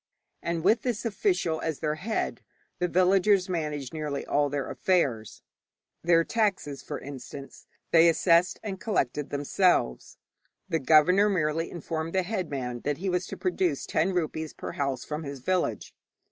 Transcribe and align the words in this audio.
And 0.41 0.63
with 0.63 0.81
this 0.81 1.05
official 1.05 1.61
as 1.61 1.77
their 1.79 1.93
head, 1.93 2.41
the 2.79 2.87
villagers 2.87 3.47
managed 3.47 3.93
nearly 3.93 4.25
all 4.25 4.49
their 4.49 4.67
affairs. 4.67 5.43
Their 6.03 6.23
taxes, 6.23 6.81
for 6.81 6.97
instance, 6.99 7.67
they 7.91 8.09
assessed 8.09 8.59
and 8.63 8.81
collected 8.81 9.29
themselves. 9.29 10.17
The 10.67 10.79
governor 10.79 11.29
merely 11.29 11.69
informed 11.69 12.13
the 12.13 12.23
headman 12.23 12.79
that 12.79 12.97
he 12.97 13.09
was 13.09 13.27
to 13.27 13.37
produce 13.37 13.85
ten 13.85 14.11
rupees 14.11 14.55
per 14.55 14.71
house 14.71 15.05
from 15.05 15.21
his 15.21 15.37
village. 15.39 15.93